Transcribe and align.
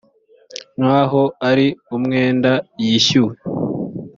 nk 0.79 0.87
aho 1.01 1.21
ari 1.49 1.67
umwenda 1.95 2.51
yishyuwe 2.83 3.35